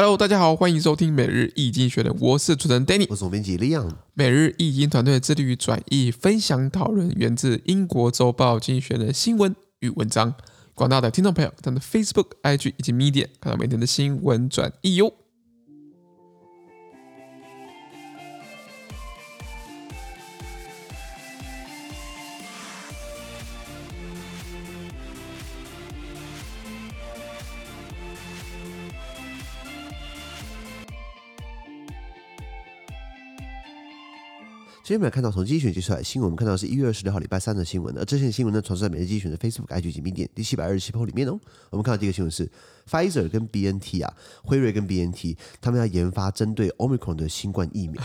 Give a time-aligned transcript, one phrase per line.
[0.00, 3.90] Hello，大家好，欢迎收听每日易经学人，我是主持人 Danny，我是总编辑 Leon。
[4.14, 10.32] 每日易经团队致力于转译、分享、讨论源自英国周报经济学人的新闻与文章。
[10.76, 15.12] 广大的听众朋友，他们的 Facebook、IG 以及 Media 看到每天的新闻转译哟。
[34.88, 37.94] 今天我们看到从经济学接出来的新闻，我们看到是一月二十六号礼拜三的新闻。
[37.98, 41.38] 而这些新闻呢，传出在每日精选的 Facebook、IG 及 Medium 第七百二十七铺里面哦。
[41.68, 42.50] 我们看到第一个新闻是
[42.89, 44.13] Pfizer 跟 BNT 啊，
[44.43, 48.03] 辉瑞跟 BNT 他们要研发针对 Omicron 的新冠疫苗，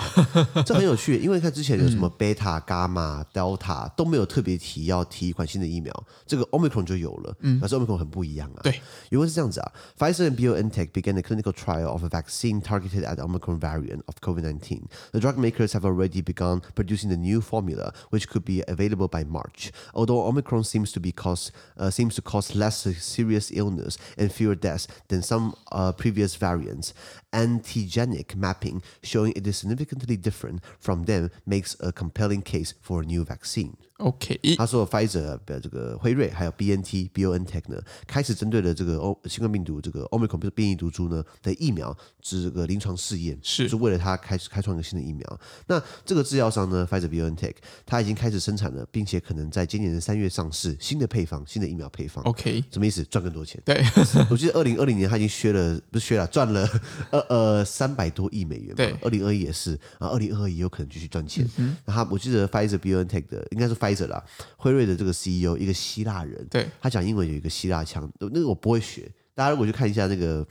[0.64, 5.92] 这很有趣，因为看之前有什么 Beta、Gamma、Delta 都没有特别提要提一款新的疫苗，
[6.24, 8.60] 这个 Omicron 就有了，嗯，可是 Omicron 很不一样啊。
[8.62, 14.14] 对，原文是这样子啊，Pfizer and BioNTech began a clinical trial of a vaccine targeted at the Omicron variant of
[14.20, 14.82] COVID-19.
[15.10, 19.24] The drug makers have already begun producing the new formula, which could be available by
[19.24, 19.72] March.
[19.92, 24.55] Although Omicron seems to be cause uh, seems to cause less serious illness and fewer
[24.55, 24.72] deaths
[25.07, 26.93] than some uh, previous variants,
[27.31, 33.05] antigenic mapping showing it is significantly different from them makes a compelling case for a
[33.05, 33.77] new vaccine.
[34.03, 45.39] OK，他说，Pfizer 的这个辉瑞还有 BNT、BioNTech 呢，开始针对了这个欧新冠病毒这个 Omicron 变异毒株呢的疫苗，这个临床试验是，是为了它开始开创一个新的疫苗。
[45.67, 52.23] 那这个制药商呢，Pfizer、BioNTech，它已经开始生产了，并且可能在今年的三月上市新的配方，新的疫苗配方。
[52.25, 53.03] OK，什么意思？
[53.05, 53.61] 赚更多钱？
[53.63, 53.83] 对，
[54.29, 56.67] 我记得二零二零年他已经削了，不是削了，赚了
[57.11, 58.75] 呃呃三百多亿美元。
[58.75, 61.47] 对，二零二一也是，然后二零二二也有可能继续赚钱。
[61.57, 64.23] 嗯、那他我记得 Pfizer、BioNTech 的应该是 Pfizer 啦。
[64.58, 69.11] 辉瑞的这个 CEO 一个希腊人，对，他讲英文有一个希腊腔，那个我不会学。
[69.36, 70.45] 大家如果去看一下那个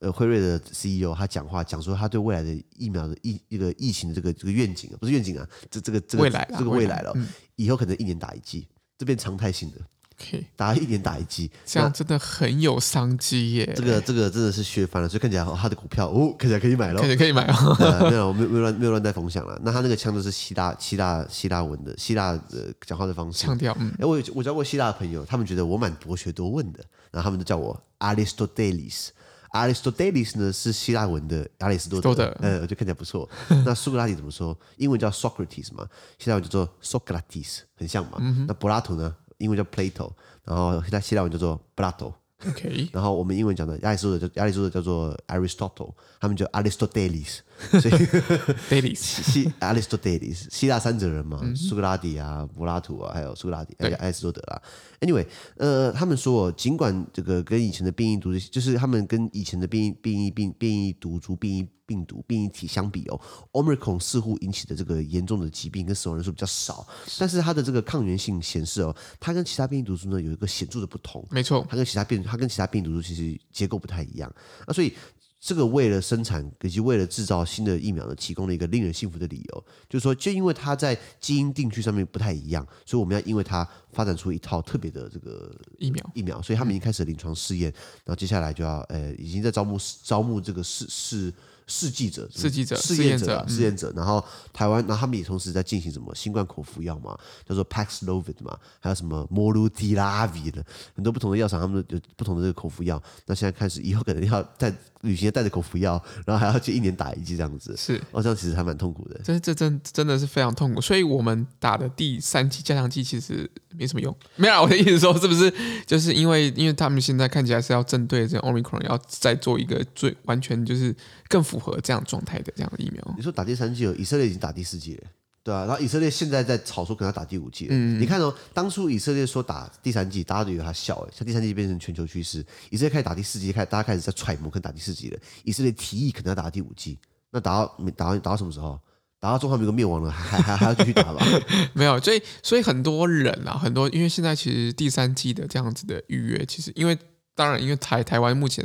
[0.00, 8.68] 呃辉瑞的 CEO，他讲话讲说他对未来的疫苗的疫一个疫情的这个这个愿景啊，不是愿景啊，这这个这个未来这个未来了，嗯，以后可能一年打一剂，
[8.98, 9.78] 这变常态性的。
[10.18, 13.72] Okay, 打一点打一击，这样真的很有商机耶！
[13.76, 17.76] 这个这个真的是削翻了，所以看起来他的股票哦，看起来可以买了，看起来可以买哦。
[18.10, 19.60] 没有没有没有乱没有乱带风向了。
[19.62, 23.76] 那他那个腔都是希腊希腊希腊文的希腊的讲话的方式，腔调。
[23.78, 29.08] 嗯，哎，我我交过希腊的朋友，他们觉得我蛮博学多问的，然后他们都叫我 Aristoteles。
[29.52, 33.28] Aristoteles 呢是希腊文的亚里士多德，呃，我觉得看起来不错。
[33.66, 34.58] 那苏格拉底怎么说？
[34.78, 35.86] 英文叫 Socrates 嘛，
[36.18, 38.16] 希腊文叫做 Socrates，很像嘛。
[38.20, 39.14] 嗯、那柏拉图呢？
[39.38, 40.12] 英文叫 Plato，
[40.44, 42.12] 然后在希腊文叫做 Plato。
[42.46, 47.38] OK，然后我们英文讲的亚里士多德叫亚里士多德叫做 Aristotle，他们叫 Aristoteles。
[47.70, 47.94] 所以
[48.70, 54.60] Dailies 希 Aristoteles 希腊三哲人嘛，苏格拉底啊、柏拉图啊，还有苏格拉底，还有亚里士多德啦。
[55.00, 63.20] Anyway，呃，他们说，尽管这个跟以前的变异毒，就是他们跟以前的变异变异病变异毒株、变异病毒、变异体相比哦
[63.52, 66.86] ，Omicron 似乎引起的这个严重的疾病跟死亡人数比较少，
[67.18, 71.24] 但是它的这个抗原性显示哦，它跟其他变异毒株呢有一个显著的不同。
[71.30, 74.30] 没错，它跟其他变，它跟其他变异毒株其实结构不太一样
[74.66, 74.92] 那，所以。
[75.38, 87.72] 这个为了生产以及为了制造新的疫苗呢，提供了一个令人信服的理由，就是说，就因为它在基因定序上面不太一样，所以我们要因为它发展出一套特别的这个疫苗疫苗，所以他们已经开始临床试验，
[88.04, 91.32] 然后接下来就要呃，已经在招募招募这个试试。
[91.68, 100.64] 试剂者、试剂者、试验者、试验者，然后台湾，然后他们也同时在进行什么新冠口服药嘛，叫做 Paxlovid 嘛，还有什么 Molnupiravir 的
[100.94, 103.02] 很多不同的药厂，他们有不同的这个口服药。
[103.26, 109.20] 那现在开始以后可能要在旅行带着口服药，然后还要去一年打一剂这样子，是哦，这样其实还蛮痛苦的。
[109.24, 113.50] 这这真真的是非常痛苦，所以我们打的第三剂加强剂其实
[113.86, 114.16] 没什么用。
[114.34, 115.52] 没有，我的意思说是不是
[115.86, 120.94] 就是因为因为他们现在看起来是要针对这个 Omicron 要再做一个最完全就是
[121.28, 123.14] 更符合这样状态的这样的疫苗。
[123.16, 125.04] 你说打第三剂了，以色列已经打第四剂了，
[125.44, 127.70] 对啊，然后以色列现在在吵说可能要打第五剂了。
[127.70, 135.18] 嗯，你看哦，当初以色列说打第三剂，大家都以为他笑哎，像第三剂变成全球趋势，以色列开始打第四剂，开始大家开始在揣摩，可能打第四剂了。
[135.44, 136.98] 以色列提议可能要打第五剂，
[137.30, 138.80] 那打到打到打到什么时候？
[139.26, 141.26] 打到中华民国灭亡了，还还还要继续打吧？
[141.74, 146.96] 没有，所以所以很多人啊，很多因为现在其实第三季的这样子的预约，其实因为。
[147.38, 148.64] 当然，因为台台湾目前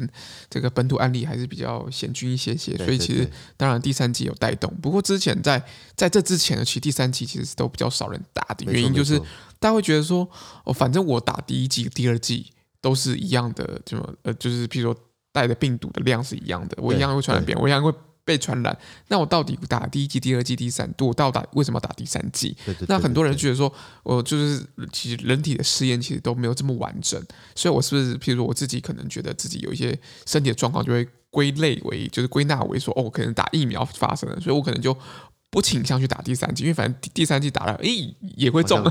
[0.50, 4.74] 这个本土案例还是比较险峻一些些，所以其实当然第三季有带动。
[4.82, 5.62] 不过之前在
[5.94, 9.20] 在这之前的其实第三季其实是都比较少人打的原因，就是
[9.60, 10.26] 大家会觉得说，
[10.64, 12.50] 哦，反正我打第一季、第二季
[12.80, 15.02] 都是一样的，就呃，就是譬如说
[15.34, 18.78] 带的病毒的量是一样的，我一样会传染别人，我一样会被传染，
[19.08, 22.56] 那我到底打第一剂、第二剂、第三剂，我到底为什么要打第三剂？
[22.88, 23.72] 那很多人觉得说，
[24.04, 27.22] 我就是其实人体的试验其实都没有这么完整，
[27.56, 34.96] 所以我是不是，譬如说我自己可能觉得自己有一些身体的状况，就会归类为，就是归纳为说，哦，可能打疫苗发生了，所以我可能就
[35.50, 38.82] 不倾向去打第三剂，因为反正第三剂打了，诶，也会中，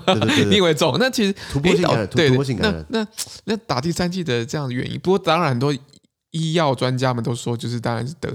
[0.49, 0.97] 你也会中。
[0.99, 2.85] 那其实突破性感染，对，突破性感染。
[2.89, 3.09] 那那
[3.45, 5.73] 那打第三剂的这样的原因，不过当然很多
[6.33, 8.29] 医药专家们都说，就是当然是得。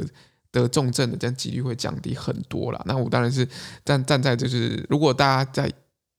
[0.62, 2.82] 得重症的这样几率会降低很多了。
[2.86, 3.46] 那我当然是
[3.84, 5.70] 站站在就是，如果大家在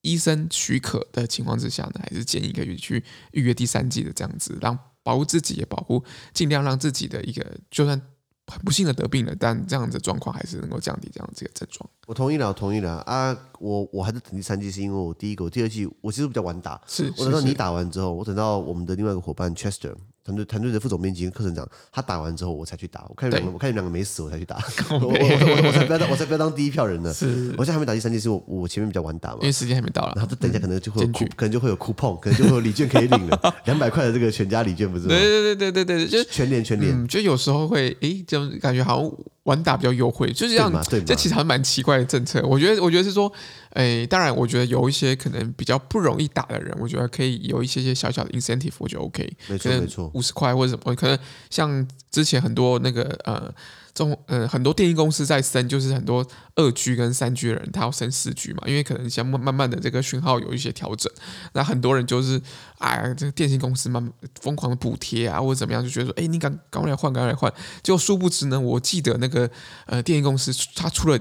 [0.02, 3.02] 医生许可的情况之下呢，还是建议可以去
[3.32, 6.04] 预约第三季的这样子，让保护自己也保护，
[6.34, 8.00] 尽量让自己的一个就算
[8.46, 11.88] 很不幸的得病了，但这样子状况还是能够降低这样子的症状。
[12.06, 13.36] 我同意了，我同意了啊！
[13.58, 19.94] 我我还是等第三季，是因为我第一个、我第二季我其实比较晚打，是我等到你打完之后，我等到我们的另外一个伙伴 Chester。
[20.26, 23.06] 团队团队的副总编辑跟课程长，他打完之后我才去打。
[23.08, 24.56] 我看你们两个，我看你们两个没死，我才去打。
[24.90, 27.14] 我我我我才不要当，我才不要当第一票人呢。
[27.14, 30.14] 是，我现在还没打第三季，是我我前面比较晚打嘛，因为时间还没到了。
[30.16, 35.06] 然后等一下可能就会有可能就会有 coupon，可能就会有礼券可以领了， 两百块的这个全家礼券不是？
[35.06, 39.12] 对对对对对对，就全年全年，就有时候会诶，就感觉好像
[39.46, 40.72] 晚打比较优惠，就是这样。
[41.04, 42.40] 这其实还蛮奇怪的政策。
[42.46, 43.32] 我觉得我觉得是说。
[43.76, 51.18] 诶，当然，我觉得有一些可能比较不容易打的人，我觉得可以有一些些小小的 incentive，我觉得 OK，没错没错，五十块或者什么，可能
[51.50, 53.54] 像之前很多那个呃
[53.96, 61.10] 中呃很多电信公司在升，就是很多二 G 跟三 G 的人，他要升四 G 嘛，因为可能像慢慢慢的这个讯号有一些调整，
[61.54, 62.40] 那很多人就是
[62.78, 67.52] 哎呀，这个电信公司慢疯狂的补贴啊或者怎么样，就觉得说，哎，你赶赶快来换，赶快来换，
[67.82, 69.50] 结果殊不知呢，我记得那个
[69.86, 71.18] 呃电信公司他出了。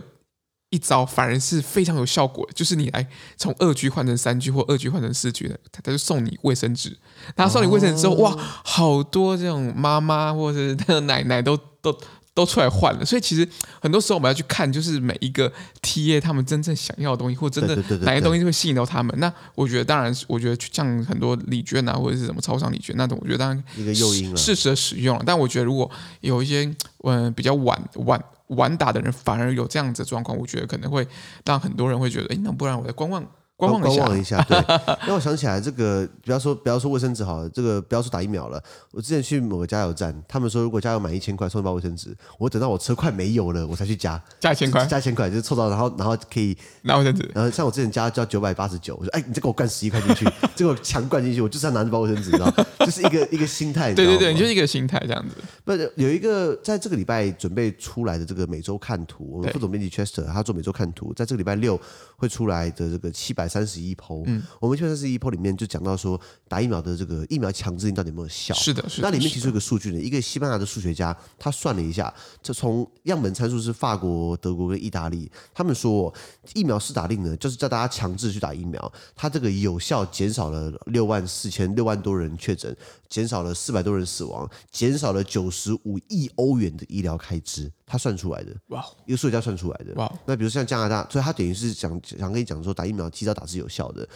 [0.72, 3.08] 一招反而是非常有效果的，就是你来
[3.38, 6.98] 从二 G 换成三 G 或二 G 换成四 G 的，他他就送你卫生纸，
[7.36, 11.96] 然后送你卫生纸之后，哇，好多这种妈妈或者是那个奶奶都都
[12.36, 13.04] 都出来换了。
[13.04, 13.48] 所以其实
[13.82, 15.52] 很多时候我们要去看，就是每一个
[15.82, 19.12] TA 他们真正想要的东西，或真的哪些东西会吸引到他们。
[19.20, 25.20] 那我觉得，当然，我觉得像很多礼券啊，或者是什么超商礼券那种，我觉得当然一个诱因了，适时的使用。
[25.26, 25.90] 但我觉得，如果
[26.22, 26.72] 有一些
[27.04, 28.24] 嗯比较晚晚。
[28.50, 31.08] 晚打的人反而有这样子的状况，我觉得可能会
[31.46, 33.26] 让很多人会觉得，哎，那不然我再观望。
[33.58, 34.58] 观望一下，观望一下，对。
[35.08, 38.62] 让我想起来，这个不要说不要说卫生纸好了，这个不要说打疫苗了。
[38.92, 44.22] 我之前去某个加油站，他们说如果加油满一千块送一包卫生纸，我等到我车快没油了，我才去加。
[44.40, 47.30] 加一千块，加一千块就是凑到，然后然后可以拿卫生纸。
[47.34, 53.94] 然后像我之前加交九百八十九，我说哎，你再给我灌十一块进去，这个强灌进去，我就是要拿这包卫生纸，你知道，就是一个一个心态。
[53.94, 55.36] 对对对，你就是一个心态这样子。
[55.64, 61.80] 不是有一个在这个礼拜准备出来的这个每周看图，我们副总编辑 Chester 他做每周看图，在这个礼拜六
[62.18, 64.24] 会出来的这个七百三十一 PO。
[64.26, 68.54] 嗯，我们七百三十一波里面就讲到说，打疫苗的这个疫苗强制性到底有没有效？
[68.56, 69.08] 是的，是的。
[69.08, 76.14] 那里面提出一个数据呢，一个西班牙的数学家他算了一下，这从样本参数是法国、德国跟意大利，他们说
[76.54, 82.76] 疫苗施打令呢，就是叫大家强制去打疫苗，它这个有效减少了六万四千六万多人确诊，
[83.10, 88.56] 减少了四百多人死亡，减少了九十五亿欧元的医疗开支，他算出来的。
[88.68, 89.94] 哇，一个数学家算出来的。
[89.96, 94.08] 哇，那比如像加拿大，所以他等于是想想跟你讲说，打疫苗提早打是有效的。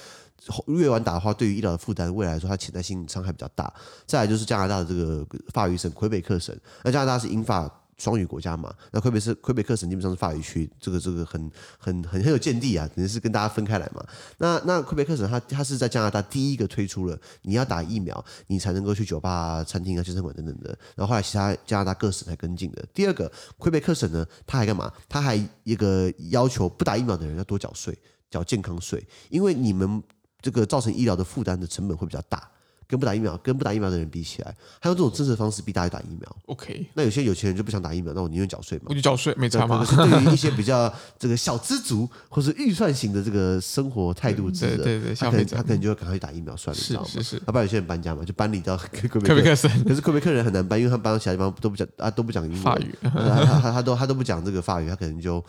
[0.67, 3.71] 越晚打的话，对于医疗的负担，未来来说，它潜在性伤害比较大。
[4.05, 7.69] 再来就是加拿大的这个法语省魁北克省，那加拿大是英法
[7.99, 14.03] 双语国家嘛，那魁北是魁北克省基本上是法语区，这个这个很很很很有见地啊，肯定是跟大家分开来嘛。
[14.39, 22.83] 那那魁北克省它它是在加拿大第一个推出了你要打疫苗，你才能够去酒吧、餐厅啊、健身馆等等的，然后后来其他加拿大各省才跟进的。
[22.93, 24.91] 第二个，魁北克省呢，它还干嘛？
[25.07, 27.95] 它还一个要求不打疫苗的人要多缴税，
[28.31, 30.01] 缴健康税，因为你们。
[30.41, 32.49] 这个造成医疗的负担的成本会比较大，
[32.89, 36.35] 跟不打疫苗、跟不打疫苗的人比起来，他用这种政策方式逼大家打疫苗。
[36.47, 38.85] OK，那有些有钱人就不想打疫苗，那我宁愿缴税嘛。
[38.87, 39.85] 我就缴税，没差嘛。
[39.85, 47.07] 可是对于一些比较这个小资族或是预算型的这个生活态度之的，对对对，他可能他可能就会赶快去打疫苗算了，是知道吗？
[47.07, 47.35] 是是。
[47.45, 49.69] 要不然有些人搬家嘛，就搬离到魁 北克省。
[49.83, 52.55] 可是魁北克人很难搬，因为他搬到其他地方都不讲啊，都不讲英语。
[52.55, 52.95] 法语。
[53.03, 55.45] 他他他都他都不讲这个法语，他可能就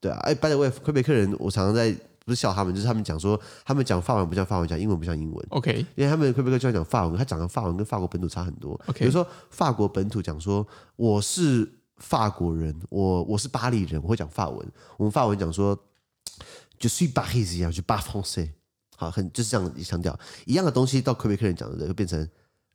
[0.00, 0.16] 对啊。
[0.22, 1.94] 哎，by the way，魁北克人，我常常在。
[2.28, 5.46] 不是笑他们，就是他们讲说，他们讲法文不像法文，讲英文不像英文。
[5.48, 8.78] OK，因为他们魁北克就要讲法文，他讲的法文跟法国本土差很多。
[8.86, 10.64] OK，比如说法国本土讲说
[10.96, 11.66] 我是
[11.96, 14.72] 法国人，我我是巴黎人，我会讲法文。
[14.98, 15.74] 我们法文讲说
[16.78, 18.50] 就 suis parisien，就 parle français，
[18.96, 22.28] 好，很就是这样强调一样的东西，到魁北克人讲的就变成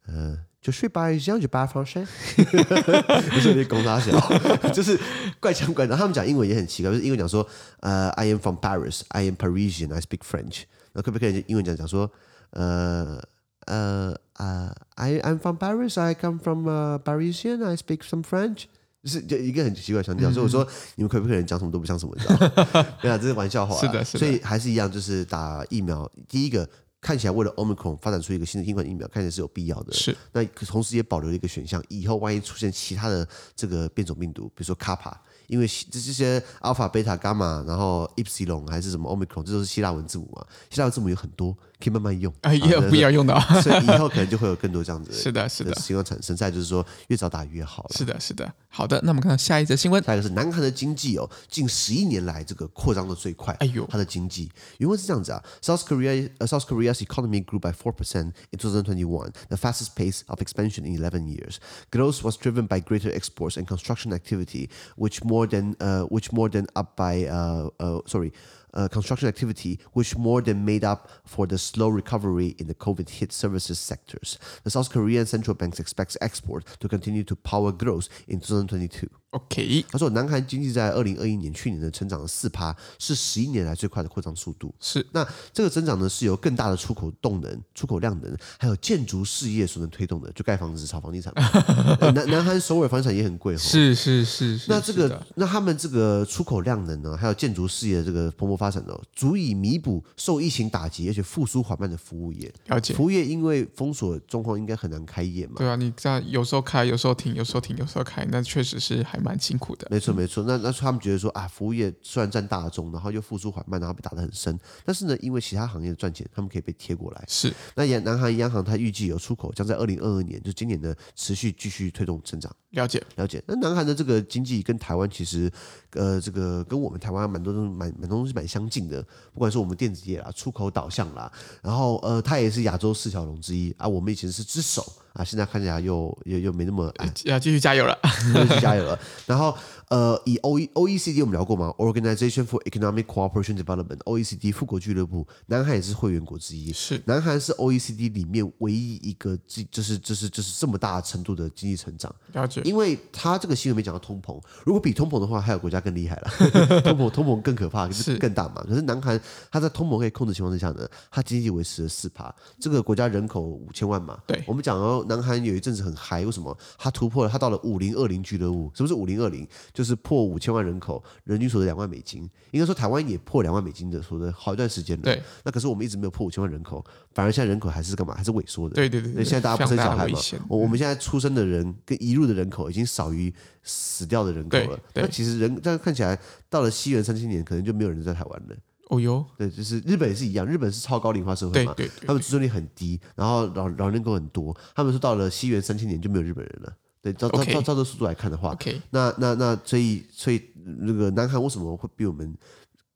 [0.08, 0.38] 呃。
[0.64, 2.04] 就睡吧，这样就把它放生。
[2.36, 4.18] 不是你讲啥小，
[4.72, 4.98] 就是
[5.42, 5.98] 怪腔怪调。
[5.98, 7.46] 他们讲英文也很奇怪，就是英文讲说，
[7.82, 10.62] 呃，I am from Paris，I am Parisian，I speak French。
[10.94, 12.10] 那可不可以英文讲讲说，
[12.52, 13.22] 呃
[13.66, 16.66] 呃呃，I I'm from Paris，I come from
[17.04, 18.64] Parisian，I speak some French。
[19.04, 20.32] 就是就一个很奇怪的腔调。
[20.32, 20.66] 所以我说
[20.96, 22.88] 你们可不可以讲什么都不像什么，你知道吗？
[23.04, 23.76] 对啊，这是玩笑话。
[23.76, 24.02] 是的。
[24.06, 26.66] 所以还是一样，就是打疫苗，第一个
[27.04, 29.92] 看起来为了 Omicron 发展出一个新的新冠疫苗，看起来是有必要的。
[29.92, 30.16] 是。
[30.32, 35.14] 那同时也保留了一个选项，以后万一出现其他的这个变种病毒，比如说 Kappa。
[35.48, 40.44] 因为这这些 alpha、beta、gamma，然后 epsilon 还是什么 omicron，这都是希腊文字母嘛。
[40.70, 42.33] 希腊文字母有很多，可以慢慢用。
[42.43, 45.17] 哎，也有不一样用的，所以以后可能就会有更多这样子的。
[45.17, 46.37] 是的，是的，情况产生。
[46.37, 47.89] 再就是说，越早打越好。
[47.95, 48.53] 是的，是的。
[48.69, 50.03] 好的，那我们看到下一则新闻。
[50.03, 53.55] 下一个是南韩的经济哦，近十一年来这个扩张的最快。
[53.61, 60.85] 哎呦，它的经济原文是这样子啊：South Korea, South Korea's economy grew by four percent in 2021, the fastest pace of expansion
[60.85, 61.57] in eleven years.
[61.91, 66.49] Growth was driven by greater exports and construction activity, which more than uh which more
[66.49, 68.33] than up by uh uh sorry
[68.74, 73.10] uh construction activity, which more than made up for the slow recovery in the COVID
[73.10, 74.38] hit services sectors.
[74.64, 79.10] The South Korean central bank expects export to continue to power growth in 2022.
[79.34, 84.72] OK，他说南韩经济在二零二一年去年的成长了四趴，是十一年来最快的扩张速度。
[84.80, 91.34] 是，那这个增长呢是由更大的出口动能、出口量能，还有建筑事业所能推动的，就盖房子、炒房地产。
[92.14, 94.66] 南南韩首尔房地产也很贵，是是是，是。
[94.70, 102.54] 那这个，那他们这个出口量能呢，还有建筑事业的这个蓬勃发展呢，足以弥补受疫情打击而且复苏缓慢的服务业。
[102.68, 102.94] 了解。
[102.94, 105.56] 服务业因为封锁状况，应该很难开业嘛？
[105.58, 109.23] 对啊，你这样有时候开，有时候停，有时候停，有时候开，那确实是还。
[109.24, 110.44] 蛮辛苦的，没错没错。
[110.44, 117.24] 那那他们觉得说啊，服务业虽然占大宗，然后又复苏缓慢，然后被打得很深，但是呢，因为其他行业的赚钱，他们可以被贴过来。
[117.28, 117.54] 是。
[117.76, 122.54] 那南南韩央行它预计有出口将在二零二二年，就今年呢，持续继续推动成长。
[122.72, 123.42] 了解了解。
[123.48, 125.52] 那南韩的这个经济跟台湾其实，
[125.92, 129.02] 呃，这个跟我们台湾蛮多东蛮蛮多东西蛮相近的，
[129.32, 133.88] 不管是我们电子业啦，出口导向啦，然后呃，它也是亚洲四小龙之一啊。
[133.88, 136.92] 我们以前是只手啊，现在看起来又又又没那么，
[137.26, 137.98] 要继续加油了，
[138.34, 139.00] 继续加油了。
[139.26, 139.56] 然后。
[139.90, 144.52] 呃，以 O E O E C D 我们聊过吗？Organization for Economic Cooperation Development O E C D
[144.52, 146.74] 富国俱乐部，南韩也是会员国之一。
[146.74, 152.12] 是，南韩是 O E C D 里面唯一一个就是就是就是这么大程度的经济成长。
[152.32, 152.62] 了解。
[152.64, 156.32] 因为他这个新闻没讲到通膨，如果比通膨的话，还有国家更厉害了。
[156.82, 158.66] 通膨通膨更可怕，就是更大嘛。
[158.68, 159.20] 可是南韩
[159.52, 162.34] 它在通膨可以控制情况之下呢，它经济维持了四趴。
[162.60, 164.18] 这个国家人口五千万嘛。
[164.26, 164.44] 对。
[164.48, 166.58] 我们讲南韩有一阵子很嗨，为什么？
[166.78, 168.72] 它突破了，它到了五零二零俱乐部。
[168.74, 169.48] 什么是五零二零？
[169.74, 172.30] 就是破五千万人口，人均所得两万美金。
[172.52, 175.04] 应该说台湾也破两万美金的所得好一段时间了。
[175.04, 176.84] 对，那可是我们一直没有破五千万人口，
[177.14, 178.14] 反而现在人口还是干嘛？
[178.14, 178.76] 还是萎缩的。
[178.76, 179.24] 对对对，对。
[179.24, 180.20] 现在大家不生小孩嘛？
[180.48, 183.34] 我我们现在出生的人跟移入的人口已经少于
[183.64, 184.80] 死掉的人口了。
[184.94, 186.20] 那其实人这样看起来，
[186.50, 188.56] 到了西元三千年，可能就没有人在台湾了。
[188.94, 194.56] 哦哟，对，就是日本也是一样，日本是超高龄化社会嘛，对对对，他们出生率很低，然后老老人口很多。
[194.76, 196.74] 他们说到了西元三千年就没有日本人了。
[197.02, 198.58] 对，照照照照这速度来看的话.
[198.92, 202.34] 那那那所以所以那个南韩为什么会比我们？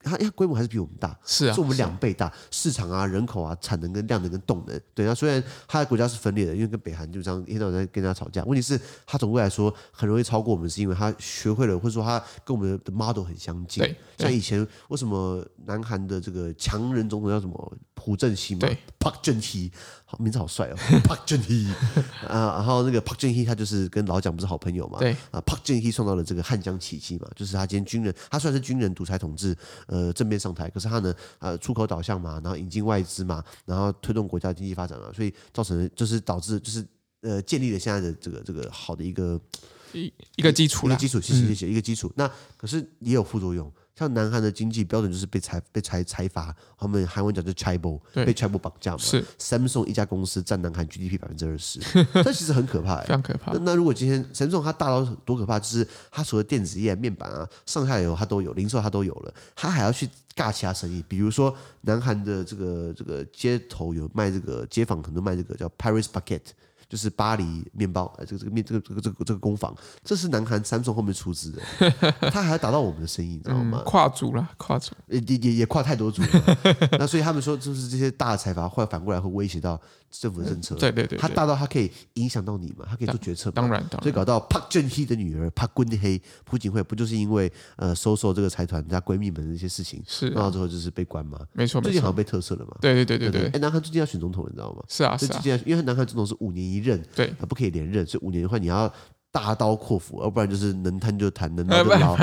[0.07, 5.05] 它它规模还是比我们大，是啊，是我们两倍大，市场啊、人口啊、产能跟量能跟动能，对。
[5.05, 8.43] 那虽然它的国家是分裂的，因为跟北韩就这样一天到晚在跟人家吵架。
[8.45, 13.83] 问题是它总归来说很容易超过我们，是因为它学会了，或者说它跟我们的 model 很相近。
[13.83, 18.61] 对，像以前为什么南韩的这个强人总统叫什么朴正熙嘛？
[18.61, 19.71] 对，Park Geun-hye，
[20.09, 21.69] 好名字好帅哦，Park Geun-hye
[22.25, 24.99] 啊，然后那个 Park Geun-hye 他就是跟老蒋不是好朋友嘛？
[24.99, 29.53] 对啊，Park Geun-hye 创造了这个汉江奇迹嘛，就是他今天军人，他虽然是军人独裁统治，
[29.87, 30.69] 呃，正面上台。
[30.69, 36.87] 可是他呢，呃，出口导向嘛，然后引进外资嘛，然后推动国家经济发展啊，所以造成就是导致就是
[37.21, 39.37] 呃建立了现在的这个这个好的一个
[39.91, 42.09] 一一个基础，一个基础，谢谢谢谢，一个基础。
[42.15, 43.69] 那可是也有副作用。
[43.97, 48.97] 像南韩的经济标准就是被财被财财阀，他们韩文讲叫 chaebol，被 chaebol 绑架嘛。
[48.99, 51.79] 是 Samsung 一家公司占南韩 GDP 百分之二十，
[52.23, 53.53] 这其实很可怕，非常可怕。
[53.53, 66.51] 那那如果今天 Samsung 它大到多可怕，就是它除了电子业、面板啊、上下游它都有，零售它都有了，它还要去尬其他生意，比如说南韩的这个这个街头有卖这个街坊可能卖这个叫 Paris Baguette。
[66.89, 71.61] 就是巴黎面包，呃，这个这个面，这个这个这个这个工坊，这是南韩三星后面出资的，
[72.31, 73.81] 他还要打到我们的生意，你知道吗？
[73.81, 76.57] 嗯、跨足了，跨足，也也也跨太多足了。
[76.97, 79.79] 那所以他们说，就是这些大的财阀，会反过来会威胁到
[80.09, 80.75] 政府的政策。
[80.75, 82.85] 对对对，他大到他可以影响到你嘛？
[82.89, 83.53] 他可以做决策嘛？
[83.55, 84.01] 当然，当然。
[84.03, 91.39] 所以搞到朴正熙的女儿朴槿惠，朴槿惠不就是因为呃收受这个财团家闺蜜们的一些事情，是，然后最后就是被关嘛？
[91.53, 92.77] 没错，最近好像被特赦了嘛？
[92.79, 93.49] 对对对对对。
[93.49, 94.83] 哎，南韩最近要选总统，你知道吗？
[94.87, 95.59] 是啊，是啊。
[95.65, 98.91] 因为南韩总统是五年一任，对，不可以连任，所以五年的话，你要
[99.29, 102.15] 大刀阔斧，要不然就是能贪就贪，能捞就捞。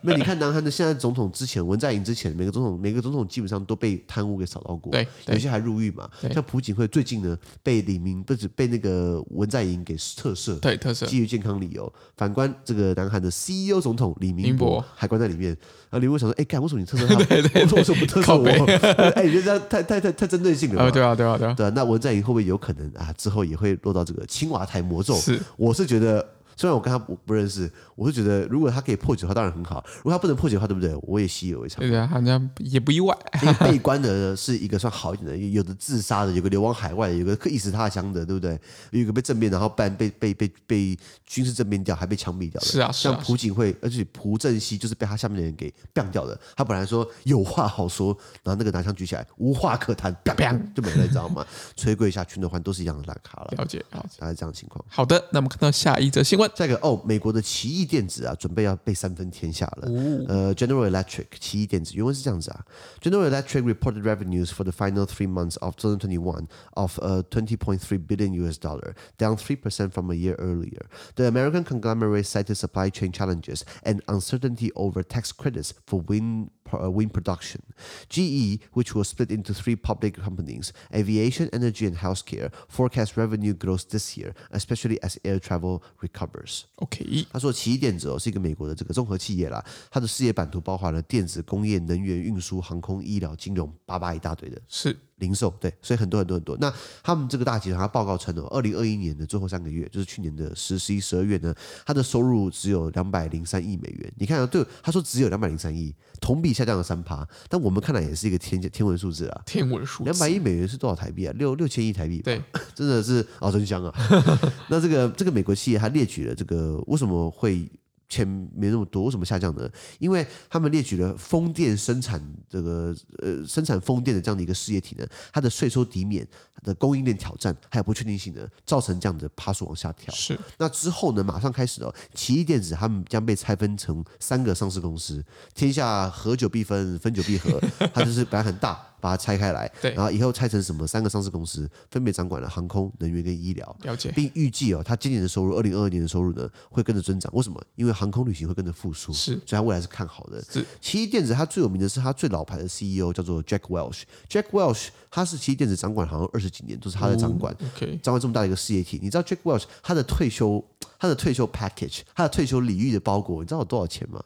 [0.00, 6.08] 那你看南韩的现在总统之前文在寅之前，每个总统每个总统基本上都被贪污给扫到过，对，有些还入狱嘛。
[6.32, 11.92] 像朴槿惠最近呢，被李明不止被那个文在寅给特赦，对，特赦，基于健康理由。
[12.16, 17.14] 反观这个南韩的 CEO 总统李明博还关在里面，然后李伟想说，哎，干为什么你特赦他？
[17.16, 18.66] 对 对对，我说为什么不特赦我？
[19.16, 20.90] 哎，你这样太太太太针对性了？
[20.90, 21.54] 对啊，对啊，对啊。
[21.54, 23.12] 对，那文在寅会不会有可能啊？
[23.16, 25.14] 之后也会落到这个青瓦台魔咒？
[25.16, 26.26] 是，我是觉得。
[26.56, 30.96] 虽然我跟他不不认识，我是觉得如果他可以破解的话，当然很好；如果他不能破解的话，对不对？
[31.02, 31.86] 我也习以为常。
[31.86, 33.16] 对啊，好像也不意外。
[33.42, 38.58] 因为被关的是一个算好一点的，有的自杀的，有个流亡海外的，有个客意死他乡的，对不对？
[38.90, 42.66] 有一个被政变，然后办被被被被军事政变掉，还被枪毙掉的。
[42.66, 43.12] 是啊，是啊。
[43.12, 46.38] 像朴槿惠，而且朴正熙就是被他下面的人给干掉的。
[46.56, 51.44] 他本来说有话好说，然后那个拿枪举起来，无话可谈，就没了，你知道吗？
[51.76, 53.52] 吹跪下去的话，都是一样的烂卡了。
[53.58, 54.84] 了解，了解，大概这样的情况。
[54.88, 57.31] 好的，那我们看到下一则新闻，下一个哦，美国。
[57.31, 59.87] 我的奇异电子啊，准备要被三分天下了。
[60.27, 62.65] 呃，General Electric 奇异电子原文是这样子啊，
[62.99, 68.57] General Electric reported revenues for the final three months of 2021 of uh 20.3 billion US
[68.57, 70.89] dollar, down 3% from a year earlier.
[71.15, 77.11] The American conglomerate cited supply chain challenges and uncertainty over tax credits for wind wind
[77.13, 77.61] production.
[78.09, 83.89] GE, which was split into three public companies, aviation, energy, and healthcare, forecast revenue growth
[83.89, 86.34] this year, especially as air travel recovers.
[86.76, 94.60] OK，他说奇异电子哦是一个美国的这个综合企业啦，它的事业版图包含了电子、工业、能源、运输、航空、医疗、金融，叭叭一大堆的。
[94.68, 94.96] 是。
[95.16, 96.56] 零售对，所以很多很多很多。
[96.60, 101.54] 那他们这个大集团，他报告称哦，二零二一年的最后三个月，就是去年的十、十一、十二月呢，
[101.84, 104.12] 它的收入只有两百零三亿美元。
[104.16, 107.26] 你看啊，对，他说只有两百零三亿，同比下降了三趴。
[107.48, 110.10] 但我们看来也是一个天天文数字啊，天文数字。
[110.10, 111.32] 两百亿美元是多少台币啊？
[111.36, 112.20] 六六千亿台币。
[112.20, 112.42] 对，
[112.74, 113.92] 真的是哦，真香啊。
[114.68, 117.66] 那这个这个美国企业，它列举了这个为什么会？
[118.08, 119.68] 钱没那么多，为什么下降呢？
[119.98, 130.14] 因为他们列举了风电生产这个呃生产风电的这样的一个事业体呢，它的税收抵免、它的供应链挑战还有不确定性呢，造成这样的趴数往下跳。
[130.14, 130.38] 是。
[130.58, 137.60] 那之后呢，马上开始哦，奇异电子他们将被拆分成三个上市公司，天下合久必分，分久必合，
[137.92, 138.86] 它就是本来很大。
[139.06, 147.32] 把它拆开来，对，然后以后拆成什么三个上市公司，分别掌管了航空、能源跟医疗，了解，并预计哦，它今年的收入，二零二二年的收入呢，会跟着增长。
[147.32, 147.62] 为什么？
[147.76, 150.42] 因为航空旅行会跟着复苏，是，所以它未来是看好的。
[150.50, 154.02] 是，奇异电子它最有名的是它最老牌的 CEO 叫做 Jack Welch。
[154.28, 158.98] Jack Welch 他是奇异电子掌管好像二十几年，都是他在掌管，哦，OK，掌管这么大的一个事业体。
[159.00, 160.64] 你知道 Jack Welch 他的退休，
[160.98, 164.20] 他的退休 package，他的退休礼遇的包裹，你知道有多少钱吗？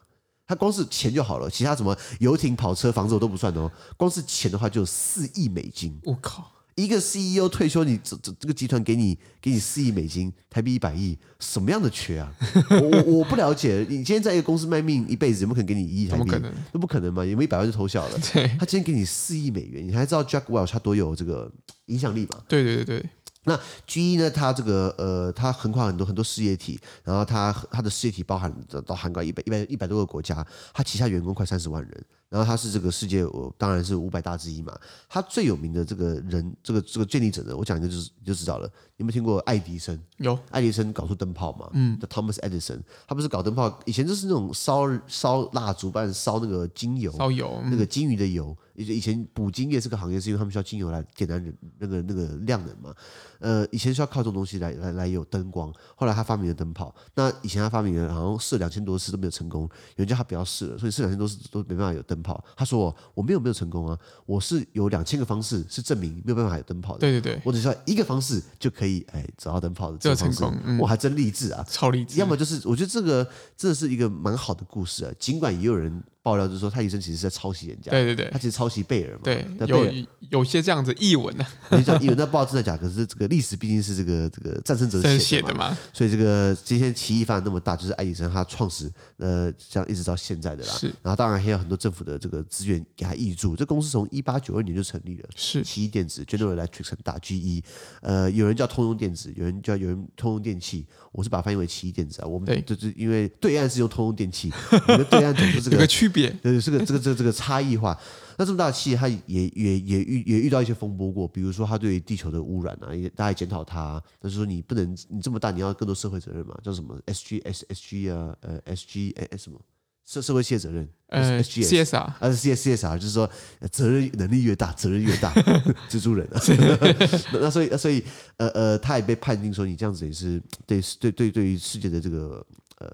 [0.51, 3.71] 他光是钱就好了，其他什么游艇、跑车、房子我都不算哦。
[3.95, 5.97] 光是钱的话，就有四亿美金。
[6.03, 12.29] 我靠，一个 CEO 退休，你这这这个集团给你给你四亿美金，台币一百亿，什么样的缺啊？
[12.69, 13.85] 我我不了解。
[13.87, 16.23] 你今天在一个公司卖命一辈子，有没有可能给你一亿台币？
[16.23, 17.23] 不可能，都不可能嘛？
[17.23, 18.19] 有没有一百万就偷笑了？
[18.33, 21.49] 对，他今天给你四亿美元，你还知道 Jack Welch 他多有这个
[21.85, 22.41] 影响力吗？
[22.49, 23.09] 对对对对。
[23.43, 24.29] 那 G 一呢？
[24.29, 28.53] 它这个呃，它横跨很多很多事业体，然后它它的事业体包含
[28.85, 32.05] 到涵盖一百一百一百多个国家，它旗下员工快三十万人。
[32.31, 34.73] 然后他是这个世界，我当然是五百大之一嘛。
[35.09, 38.65] 他最有名的这个人，这个这个建立者呢，我讲一个就是你就知道了。
[38.95, 39.99] 你有没有听过爱迪生？
[40.17, 41.69] 有，爱迪生搞出灯泡嘛？
[41.73, 48.55] 嗯，Thomas Edison，他不是搞灯泡，以前就是那种烧烧蜡烛，不然烧那个精油，烧油，那个金鱼的油。
[48.75, 52.95] 以以前捕鲸业这个行业，是因为他们需要精油来点燃那个那个亮能嘛。
[53.39, 55.73] 呃，以前需要靠这种东西来来来有灯光。
[55.95, 56.95] 后来他发明了灯泡。
[57.15, 62.20] 那以前他发明了，好像试两千多次都没有成功，有人叫他不要试了，所以试两千多次都没办法有灯。
[62.21, 66.99] 跑，他说我没有没有成功啊，我是有两千个方式是证明没有办法有灯泡的。
[66.99, 72.19] 对对对，我只需要一个方式就可以哎找到灯泡的这个方式，成功，我还真励志啊，超励志。
[72.19, 76.03] 要么就是我觉得这个真的是一个蛮好的故事啊，尽管也有人。
[76.23, 77.89] 爆料就是说，他医生其实是在抄袭人家。
[77.91, 79.21] 对对对，他其实抄袭贝尔嘛。
[79.23, 79.87] 对，有
[80.29, 81.45] 有些这样子译文呢。
[81.71, 82.77] 你讲译文，那不知道真的假？
[82.77, 85.75] 可是这个历史毕竟是这个这个战胜者写的嘛。
[85.91, 90.73] 所以这个今天奇异发展那么大，就是爱迪生他创始，呃，这样一直到现在的啦。
[90.73, 90.87] 是。
[91.01, 93.55] 然后当然还有很多政府的这个资源给他挹注。
[93.55, 95.29] 这公司从一八九二年就成立了。
[95.35, 95.63] 是。
[95.63, 97.63] 奇异电子 General Electric 很大 GE，
[98.01, 102.27] 呃，有人叫通用电子，有人叫有人通用电器，我是把它翻译为奇异电子啊。
[102.27, 104.51] 我们就是因为对岸是用通用电器，
[104.87, 106.29] 我们对岸总是这个区别。
[106.43, 106.81] 对，这个。
[106.81, 107.97] 这个这个这个差异化，
[108.37, 119.61] 那这么大的企业，它也也也遇也遇到一些风波过，比如说它对地球的污染啊，也大家检讨它，但是说你不能，你这么大，你要更多社会责任嘛，叫什么 S G S S G 啊，呃 S G S 什么
[120.05, 123.29] 社社会企业责任，呃，CSR，啊，C S C S R，就是说
[123.71, 125.31] 责任能力越大，责任越大，
[125.87, 126.41] 蜘蛛人啊。
[127.39, 128.03] 那所以，所以，
[128.37, 132.45] 呃呃，他也被判定说，你这样子也是对对对对于世界的这个。
[132.81, 132.91] 呃，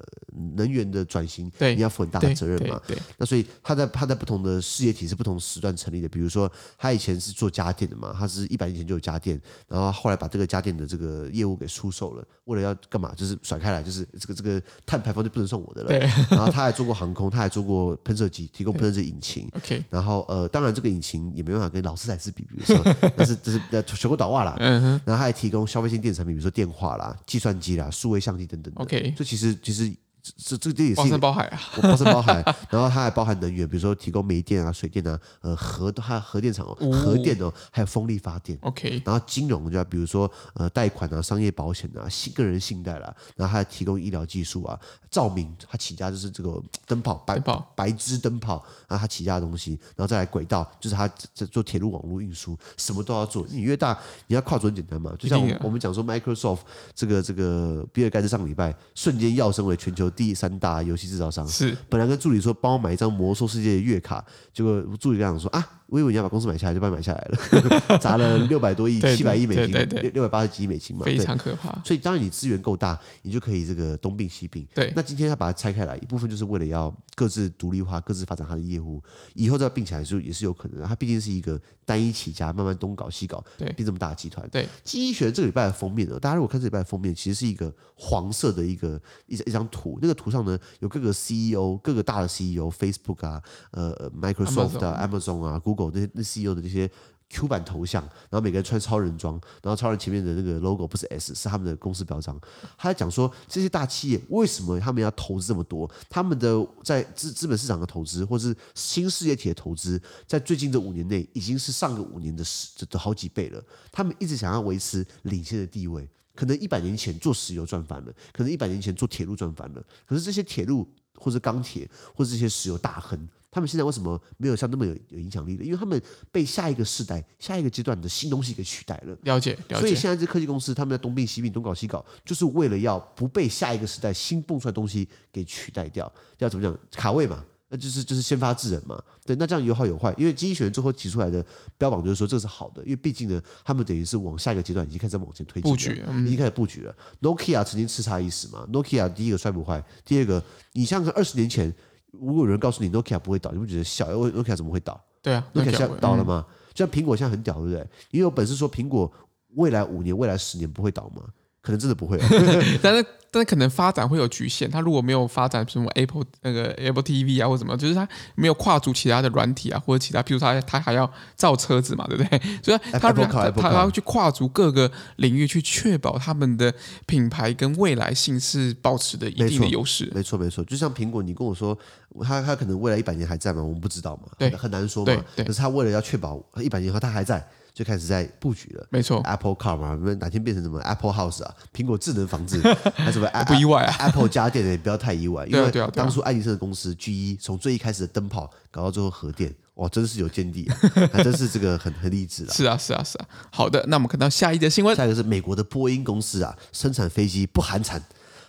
[0.56, 2.82] 能源的转型，对，你要负很大的责任嘛。
[2.86, 6.10] 对，那所以他在他在不同的事业体是不同时段成立的。
[6.10, 13.14] 比如说，他以前是做家电的嘛，他是一百年前就有家电，然后后来把这个家电的这个业务给出售了，为了要干嘛？
[13.16, 15.88] 就是甩开来，就是这个这个碳排放就不能算我的了。
[15.88, 16.00] 对。
[16.30, 19.50] 然后他还做过航空，他还做过喷射机，提供喷射机引擎。
[19.56, 19.82] OK。
[19.90, 22.78] 然后呃，当然这个引擎也没办法跟劳斯莱斯比，比如说，
[23.16, 24.54] 但是这是呃全国倒挂了。
[24.60, 25.02] 嗯哼。
[25.06, 28.74] 然后他还提供消费性电子产品，比如说电话啦、计算机啦、数位相机等等。
[28.76, 29.14] OK。
[29.16, 29.77] 这其实其实。
[29.78, 29.96] 就是
[30.36, 38.58] 这这这也是包山包海啊，包山包海，然后它还包含能源，比如说提供煤电啊、水电啊，呃核还有核电厂哦，核电哦，还有风力发电。
[38.62, 44.78] OK，然后金融就比如说呃贷款啊、商业保险啊、信个人信贷啦，然后还提供医疗技术啊、
[45.10, 53.46] 照明，它起家就是这个灯泡白泡白支灯泡然后，它起家的东西，然后再来轨道，就是它在做铁路网络运输，什么都要做。
[53.50, 56.62] 你越大，你要跨足很简单嘛，就像我们讲说 Microsoft
[56.94, 60.10] 这个这个比尔盖茨上个礼拜瞬间跃升为全球。
[60.18, 65.66] 第三大游戏制造商是，本来跟助理说帮我买一张魔兽世界的月卡，结果助理跟我说啊。
[65.88, 69.72] 我以为你要把公司买下来，就把你买下来了， 砸了六百多亿、七百亿美金，
[70.02, 71.72] 六六百八十几亿美金嘛，非常可怕。
[71.84, 74.68] 所以当然你资源够大，你就可以这个东并西并。
[74.76, 79.02] 对，那今天他把它拆开来，一部分就是为了要各自独立化、各自发展它的业务，
[79.34, 80.86] 以后再并起来就也是有可能的。
[80.86, 84.48] 它毕竟是一个单一起家，慢慢东搞西搞，对，变这么大的集团。
[84.50, 96.58] 对，经济学人这个礼拜的封面呢，大家如果看这礼拜的封面，其实是一个黄色的一个一一张图，那个图上呢有各个 CEO、各个大的 CEO，Facebook 啊，呃，Microsoft 啊，Amazon 啊，Google 那些那 CEO。
[96.58, 96.90] 的这些
[97.30, 102.40] Q 版头像，然后每个人穿超人装，然后超人前面的那个 logo 不是 S，是他们的公司标章。
[102.78, 105.88] 他在讲说，这些大企业为什么他们要投资这么多？
[106.10, 113.62] 他们的在资资本市场的投资，或是新事业体的投资，在最近这五年内已经是上个五年的十的好几倍了。
[113.92, 123.28] 他们一直想要维持领先的地位，可能一百年前做石油赚翻了，可能一百年前做铁路赚翻了，可是这些铁路或者钢铁或者这些石油大亨。
[123.58, 125.64] 他们现在为什么没有像那么有有影响力了？
[125.64, 126.00] 因为他们
[126.32, 129.18] 被下一个世代、下一个阶段的新东西给取代了。
[129.24, 129.80] 了解，了解。
[129.80, 136.06] 所以现在这科技公司他们在东并西并、东搞西搞，就是为了要不被下一个时代新蹦出来的东西给取代掉。
[136.38, 136.78] 要怎么讲？
[136.92, 139.02] 卡位嘛，那就是就是先发制人嘛。
[139.26, 140.14] 对，那这样有好有坏。
[140.20, 141.44] 因为经济学人最后提出来的
[141.80, 146.96] 标榜就是说这是好的，因为毕竟呢，他们等于是往下一个阶段已经开始往前推进，布局，已经开始布局了。
[147.22, 150.44] Nokia 曾经叱咤一时嘛，Nokia 第一个摔不坏，第二个
[150.74, 151.74] 你像个二十年前。
[152.12, 155.00] 如果有人告诉你 Nokia 不会倒，你不觉得笑？Nokia 怎么会倒？
[155.22, 156.46] 对啊，Nokia 现在倒了吗？
[156.74, 157.88] 就像苹果现在很屌，对不对？
[158.12, 159.12] 你有本事说苹果
[159.56, 161.24] 未来五年、未来十年不会倒吗？
[161.68, 162.18] 可能真的不会，
[162.82, 164.72] 但是但是可能发展会有局限。
[164.72, 172.42] 它如果没有发展什么 Apple 那个 Apple TV 啊，或什么，就是它没有跨足其他的软体啊，或者其他，譬如它它还要造车子嘛，对不对？
[172.64, 176.74] 所以它它它要去跨足各个领域，去确保他们的
[177.06, 180.10] 品牌跟未来性是保持的一定的优势。
[180.16, 181.78] 没错没错，就像苹果，你跟我说
[182.22, 183.62] 它它可能未来一百年还在吗？
[183.62, 185.14] 我们不知道嘛，对，很难说嘛。
[185.36, 187.46] 可是它为了要确保一百年后它还在。
[187.78, 192.60] 就开始在布局了，没错，Apple Car 嘛，哪天变成什么 Apple House 啊，苹果智能房子，
[192.98, 200.74] 还什么不意外啊？Apple 家电也不要太意外，因为当初爱迪生的公司 GE 从最一开始的灯泡搞到最后核电，哇，真是有见地啊，
[201.14, 202.50] 还真是这个很很励志啊。
[202.58, 203.28] 是啊，是啊，是啊。
[203.52, 208.02] 好的，那我们看到下一则新闻，下一个是美国的波音公司啊，生产飞机不寒蝉。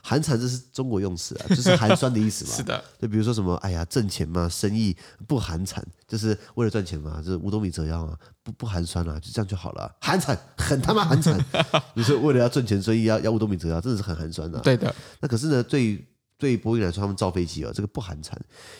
[0.02, 2.50] 寒蝉这是中国用词啊， 就是寒酸的意思嘛。
[2.56, 9.94] 是的，就比如说什么，哎呀，挣钱嘛，生意不寒蝉，就是为了赚钱嘛，就是五斗米折腰啊，不不寒酸啊，就这样就好了。
[10.00, 11.38] 寒蝉， 很他妈寒蝉，
[11.96, 14.58] 就是为了要赚钱，所以要要五斗米折腰，真的是很寒酸的。
[14.60, 16.04] 对的，那可是呢，最。
[16.37, 18.33] 对波音来说，他们造飞机啊，这个不寒碜，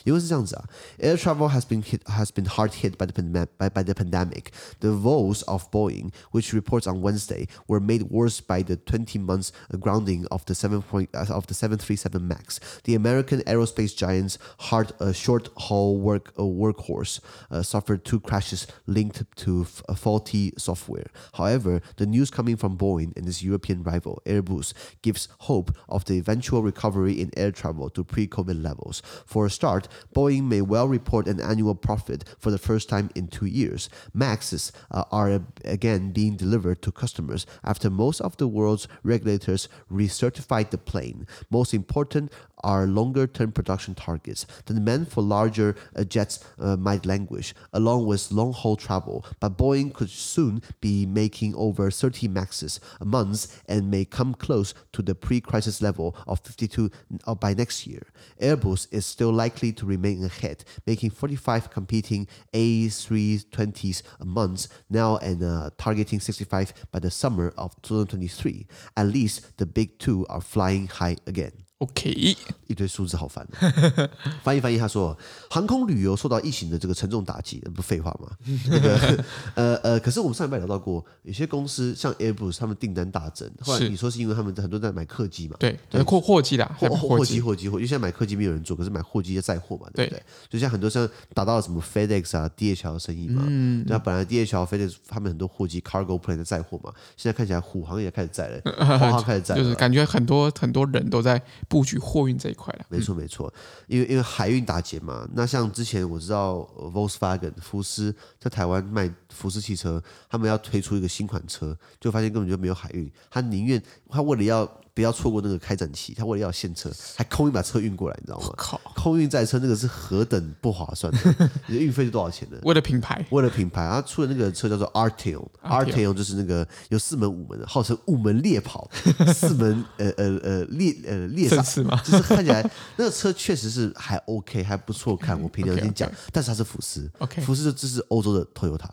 [0.03, 0.65] 因为是这样子啊。
[0.99, 4.51] Air travel has been hit has been hard hit by the pandemic by by the pandemic.
[4.81, 9.53] The woes of Boeing, which reports on Wednesday, were made worse by the 20 months
[9.79, 12.59] grounding of the seven point of the 737 Max.
[12.83, 14.37] The American aerospace giant's
[14.69, 19.63] hard uh, short haul work uh, workhorse uh, suffered two crashes linked to
[19.95, 21.07] faulty software.
[21.35, 26.17] However, the news coming from Boeing and its European rival Airbus gives hope of the
[26.17, 29.02] eventual recovery in air travel to pre-COVID levels.
[29.26, 33.28] For a start, Boeing may well report an annual profit for the first time in
[33.28, 33.88] two years.
[34.12, 40.70] Maxes uh, are again being delivered to customers after most of the world's regulators recertified
[40.70, 41.26] the plane.
[41.50, 44.46] Most important are longer-term production targets.
[44.66, 49.92] The demand for larger uh, jets uh, might languish, along with long-haul travel, but Boeing
[49.92, 55.14] could soon be making over 30 Maxes a month and may come close to the
[55.14, 56.90] pre-crisis level of 52
[57.26, 58.06] uh, by next year.
[58.40, 65.42] Airbus is still likely to remain ahead, making 45 competing A320s a month now and
[65.42, 68.66] uh, targeting 65 by the summer of 2023.
[68.96, 71.67] At least the big two are flying high again.
[71.78, 72.36] OK，
[72.66, 73.46] 一堆数字好烦。
[74.42, 75.16] 翻译翻译，他说
[75.48, 78.30] 航空旅游受到疫情的这个沉重打击，不 废话吗？
[78.68, 83.48] 那个呃呃，可是我们上礼拜聊到过，有些公司像 Airbus，他们订单大增。
[83.60, 85.54] 后来你说是因为他们很多在买客机嘛？
[85.60, 90.22] 对，货货机的货货机货机货，因为现在买客机没有人做，可是买货机要载货嘛，对不对？
[90.50, 93.44] 就像很多像达到了什么 FedEx 啊、DHL 的生意嘛。
[93.46, 93.84] 嗯。
[93.86, 101.40] 那本来 DHL、FedEx 他们很多货机 Cargo Plane 在载货嘛，现在看起来虎航也开始载了， 华航开始载了，就是感觉很多很多人都在。
[101.68, 103.52] 布局货运这一块了，没错没错，
[103.86, 114.68] 因为因为海运打劫嘛，那像之前我知道 Volkswagen 福斯在台湾卖福斯汽车，他们要推出一个新款车，就发现根本就没有海运，他宁愿他为了要。
[114.98, 118.52] 不要错过那个开展期，他为了要现车，还空运把车运过来，你知道吗？
[118.56, 121.18] 靠，空运载车那个是何等不划算的，
[121.68, 122.58] 你的运费是多少钱呢？
[122.64, 128.90] 为了品牌，为了品牌，他出的那个车叫做 Arteon，Arteon 就是那个有四门五门的，号称五门猎跑，
[129.32, 131.62] 四门呃呃呃猎呃猎杀，
[132.02, 135.40] 就是看起来 那个车确实是还 OK，还不错看。
[135.40, 138.90] 我凭良心讲，但是它是福斯，OK，福斯就这是欧洲的 Toyota，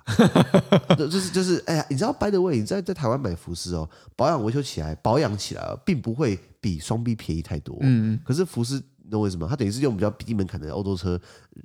[0.96, 9.48] 就是就是哎呀，你知道 By the way，你在在台湾买福斯哦，保养维修起来，保养起来哦，并不会比双 B 便宜太多，嗯，可是福斯，你懂为什么？
[9.48, 11.18] 他等于是用比较低门槛的欧洲车，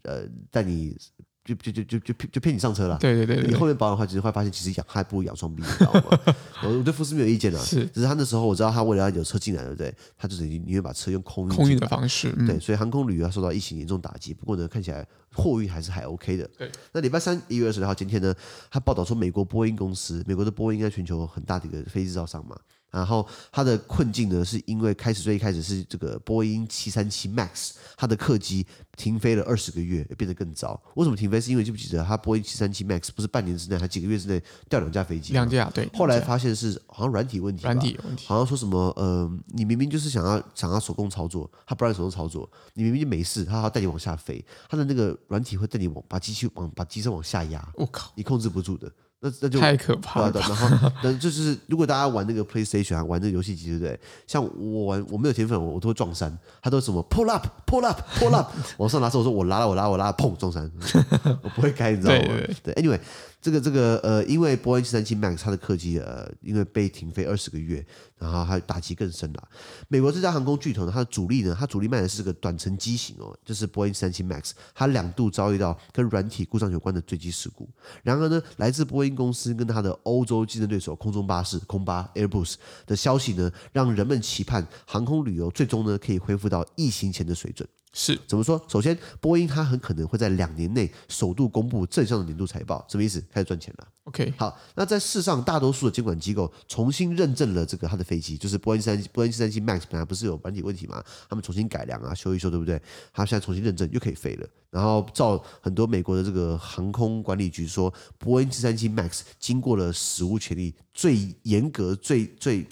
[0.04, 0.96] 呃，带你
[1.44, 2.96] 就就就就就就骗你上车了。
[2.98, 6.34] 对对对，对，你后面保养的话，其实会发现其实养还不如养双 B，你知道吗？
[6.62, 9.92] 我对福斯没有意见啊，是，只是他那时候我知道他为了要有车进来，对不对？
[10.16, 14.32] 他就等于宁愿把车用空运空运的方式，对，所以航空旅游受到疫情严重打击。
[14.32, 16.48] 不过呢，看起来货运还是还 OK 的。
[16.56, 18.32] 对，那礼拜三一月二十六号今天呢，
[18.70, 22.54] 他报道说美国波音公司，美国的波音应该全球很大的一个飞机制造商嘛。
[22.90, 30.80] 然后它的困境呢，是因为开始最一开始是这个波音七三七 MAX，它的客机停飞了二十个月，变得更糟。
[30.96, 31.40] 为什么停飞？
[31.40, 35.32] 是因为记不记得它波音七三七 MAX 不是半年之内，还几个月之内掉两架飞机？
[35.32, 35.88] 两架对。
[35.94, 48.90] 后来发现是好像软体问题，软体问题，好像说什么呃，你明明就是想要想要手工操作，他不让你手动操作，你明明就没事，他还要带你往下飞，他的那个软体会带你往把机器往把机身往下压，我靠，你控制不住的。
[49.20, 50.32] 那那就太可怕了。
[50.32, 54.00] 然后，那就是如果大家玩那个 PlayStation 啊，玩那个游戏机，对不对？
[54.26, 56.36] 像我玩，我没有铁粉，我都会撞山。
[56.62, 60.70] 他都什么 pull up pull up pull up，往上拿时候，我说我拉了我拉我拉，砰撞山，
[61.42, 62.20] 我不会开，你知道吗？
[62.20, 63.00] 对，对，对，对，Anyway。
[63.40, 67.84] 这个这个呃，因为波音七三七 MAX 它的客机呃，因为被停飞二十个月，
[68.18, 69.48] 然后它打击更深了。
[69.88, 77.66] 美国这家航空巨头呢，它的主力呢，它主力卖的是个短程机型哦，就是波音七三七 MAX，它两度遭遇到跟软体故障有关的坠机事故。
[78.02, 87.66] 然而呢，来自波音公司跟它的欧洲竞争对手空中巴士空巴 Airbus 的消息呢，让人们期盼航空旅游最终呢可以恢复到疫情前的水准。
[87.92, 88.64] 是怎么说？
[88.68, 93.20] 首先，波音它很可能会在两年内首度公布正向的年度财报，什么意思？
[93.32, 93.88] 开始赚钱了。
[94.04, 101.02] OK，好，那在世上大多数的监管机构重新认证了这个它的飞机，就是波音三波音七三七 MAX 本来不是有软体问题吗？
[101.28, 102.80] 他们重新改良啊，修一修，对不对？
[103.12, 104.48] 它现在重新认证又可以飞了。
[104.70, 112.64] 然后照很多美国的这个航空管理局说，波音七三七 MAX 经过了史无前例最严格、最最。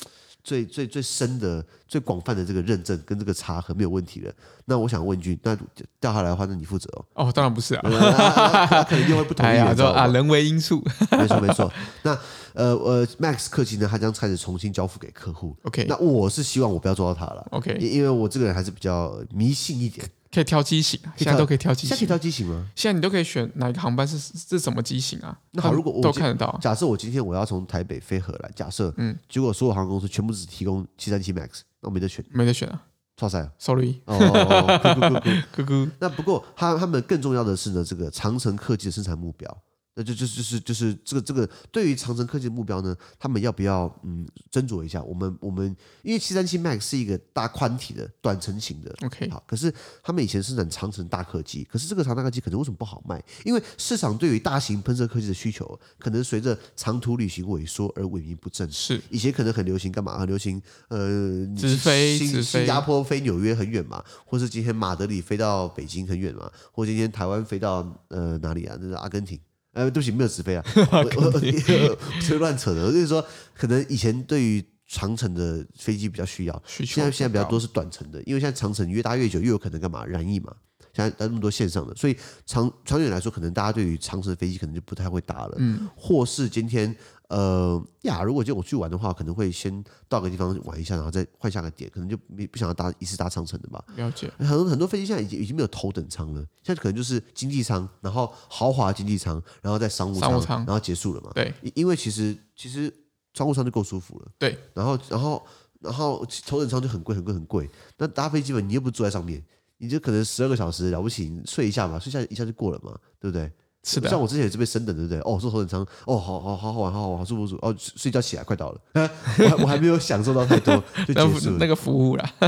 [0.49, 4.33] 最最最深的、最广泛的这个认证跟这个查核没有问题了。
[4.65, 5.55] 那我想问一句，那
[6.01, 7.27] 掉下来的话，那你负责哦？
[7.27, 7.83] 哦，当然不是啊，
[8.71, 9.59] 他可能又会不同意。
[9.59, 10.83] 啊，啊，人为因素，
[11.13, 11.71] 没错没错。
[12.03, 12.19] 那
[12.55, 15.55] 呃呃，Max 客机呢，他将开始重新交付给客户。
[15.65, 17.47] OK，那我是希望我不要做到他了。
[17.51, 20.09] OK，因为我这个人还是比较迷信一点。
[20.39, 21.89] 可以挑机型，现在都可以挑机型。
[21.89, 22.65] 现在可以挑机型吗？
[22.77, 25.37] 现在你都可以选哪一个航班是是什么机型啊？
[25.51, 26.57] 那好，如果我都看得到。
[26.63, 32.81] 假设我今天我要从台北飞荷兰，假设，嗯，结果所有航空公司全部只提供七三七 MAX，那我没得选，没得选啊，
[33.17, 35.91] 错赛了，sorry，哦，咕咕咕咕咕咕。
[35.99, 39.59] 那不过他他们更重要的是呢，这个长城客机的生产目标。
[39.99, 45.03] 那就就就是就是这个这个对于长城科技的目标呢，他们要不要嗯斟酌一下？
[45.03, 53.21] 我们我们因为七三七 MAX 是一个大宽体的短程型的，OK 好，可是他们以前生产长城大客机，可是这个长大客机可能为什么不好卖？
[53.45, 58.71] 因为市场对于大型喷射客机的需求，可能随着长途旅行萎缩而萎靡不振。
[58.71, 60.17] 是以前可能很流行干嘛？
[60.17, 68.79] 很流行呃直飞新新加坡飞纽约很远嘛，或是今天马德里飞到北京很远嘛，或今天台湾飞到呃哪里啊？
[68.81, 69.37] 那是阿根廷。
[69.79, 71.39] 呃，对不起，没有直飞啊， 我我我
[72.21, 72.85] 随便乱扯的。
[72.85, 76.63] 我就是说，可能以前对于长城的飞机比较需要。
[76.67, 80.53] 需现在现在比较多是短程的，因为现在长城越搭越久，越有可能干嘛燃翼嘛。
[80.93, 85.55] 现在那么多线上的，所以长长远来说，可能大家对于长城的飞机可能就不太会搭了。
[85.59, 86.93] 嗯，或是今天
[87.29, 93.85] 呃呀，如果就我去玩的话，可能会先到个地方玩一下，然后再换下个点，可能就没不想要搭一次搭长城的吧。
[93.97, 94.33] 了解。
[94.39, 101.31] 很多很多飞机现在已经已经没有头等舱了，现在可能就是经济舱，然后豪华经济舱，然后再商务舱，商务舱然后结束了嘛。
[101.35, 102.93] 对，因为其实其实
[103.35, 104.29] 商务舱就够舒服了。
[104.39, 105.47] 对，然后然后
[105.81, 109.45] 然后头等舱就很贵很贵很贵，那搭飞机嘛，你又不坐在上面。
[109.81, 113.49] 你就可能十二个小时了不起，你睡一下嘛，睡下一下就过了嘛，对不对？
[113.89, 114.09] 是的。
[114.09, 115.19] 像我之前也是被升等，对不对？
[115.21, 117.67] 哦，坐头等舱，哦，好好好好玩，好好好舒服舒服。
[117.67, 118.81] 哦，睡觉起来快到了，
[119.39, 120.75] 我还我还没有享受到太多
[121.07, 122.31] 就结束了那个服务啦。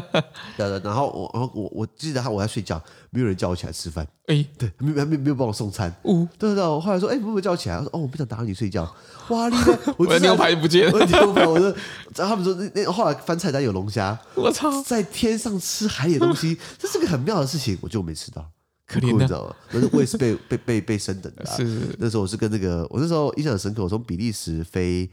[0.57, 4.07] 对的，然后我然后我我记得他我在睡觉，没有人叫我起来吃饭。
[4.26, 5.90] 哎，对，没没没没有帮我送餐。
[6.03, 7.76] 哦，对对对，我后来说，哎，会不会叫我起来？
[7.76, 8.83] 我说，哦，我不想打扰你睡觉。
[9.31, 9.79] 哇，厉害！
[9.96, 10.92] 我的牛排不见了。
[10.92, 11.68] 我的牛排，我说，
[12.16, 14.16] 然后他们说那那后来翻菜单有龙虾。
[14.35, 18.44] 我操，在天上吃海里的东西，这是个很妙的事情，我就没吃到。
[18.90, 19.57] 可怜的，你知道吗？
[19.72, 21.46] 那我也是被 被被被升等的。
[21.46, 21.96] 是，是。
[21.98, 25.09] 那时候我是跟那个，我那时候印象很深刻，我从比利时飞，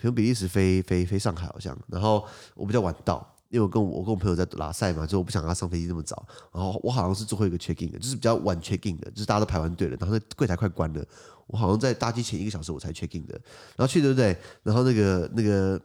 [0.00, 11.04] 从比利时飞飞飞上海好像，然后我比较晚到，因为我跟我我跟我朋友在拉赛嘛，就我不想让他上飞机那么早，然后我好像是最后一个 check in 的，就是比较晚 check in 的，就是大家都排完队了，然后那柜台快关了，
[11.46, 13.34] 我好像在搭机前一个小时我才 check in 的，
[13.76, 14.36] 然后去对不对？
[14.62, 15.80] 然后那个那个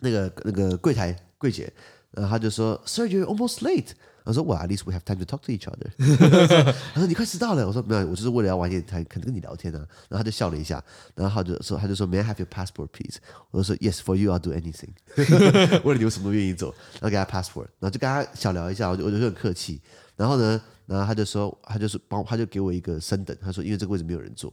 [0.00, 1.72] 那个那个柜台柜姐，
[2.10, 3.92] 然后他就说，Sir, you're almost late。
[4.26, 5.88] 我说，Well, at least we have time to talk to each other。
[6.92, 7.64] 他说你快迟到了。
[7.64, 9.78] 我说没有，我就是为了要晚点才可能跟你聊天啊。
[10.08, 10.82] 然后他就笑了一下，
[11.14, 13.18] 然后他就说，他就说，May I have your passport, please？
[13.52, 14.90] 我就说，Yes, for you, I'll do anything。
[15.84, 16.74] 为了你，有什么都愿意做。
[16.94, 19.80] 然后给他 passport，然后就跟他小聊一下，我就我就很客气。
[20.16, 23.36] 然后呢，然后他就说，他就是帮，他就给我一个升等。
[23.40, 24.52] 他说，因为这个位置没有人坐，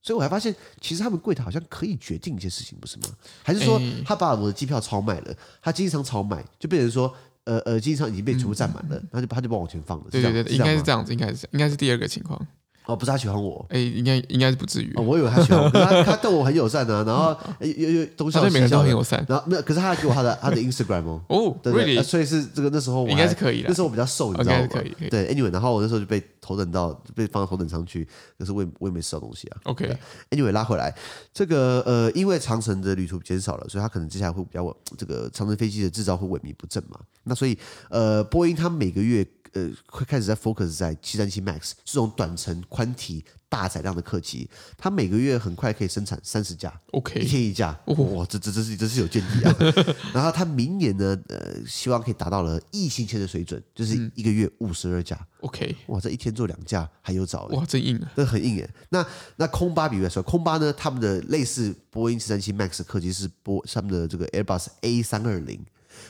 [0.00, 3.04] 所以我还发现，其实他们柜台好像可以决定一些事情，不是吗？
[3.42, 7.14] 还是说他把我的机票超卖了，他经常超卖，就变成说。
[7.44, 10.06] 呃耳机上已经被全部占满了，嗯、他就他就帮我往前放了。
[10.10, 12.40] 对对对，应该是这样子，应该是应该是第二个情况。
[12.86, 14.92] 哦，不是他喜欢我，哎，应该应该是不至于。
[14.96, 19.24] 哦，我以为他喜欢我，可是他他对我很友善啊，然后 有有东西，他对每个人都很友善。
[19.28, 24.66] 然后没有，可是他还给我他的他的 Instagram 哦， 哦，对对，所以是这个那时候我应该是可以的，那时候我比较瘦，你知道吗？
[24.68, 25.08] 可以可以。
[25.08, 29.58] 对，Anyway，然后我那时候就被头等到被放到头等舱去，可是我也我也没吃到东西啊。
[29.64, 30.92] OK，Anyway 拉回来，
[31.32, 36.98] 这个呃，因为长城的旅途减少了，所以他可能接下来会比较这个长城飞机的制造会萎靡不振嘛。
[37.22, 37.56] 那所以
[37.90, 39.24] 呃，波音它每个月。
[39.54, 49.54] 呃，会开始在 focus 在七三七 MAX 这种短程宽体大载量的客机，它每个月很快可以生产三十架，OK，一天一架，哇，这这这是这是有见地啊。
[50.14, 58.70] 然后它明年呢，呃，希望可以达到了疫情前的水准，就是一个月五十二架，OK，哇，这一天做两架还有找，哇，真硬啊，这很硬耶。
[58.88, 59.06] 那
[59.36, 65.62] 那空巴比如说，空巴呢，他们的类似波音七三七 MAX 的客机是波他们的这个 Airbus A 三二零。